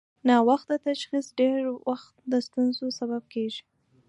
[0.27, 3.63] ناوخته تشخیص ډېری وخت د ستونزو سبب کېږي.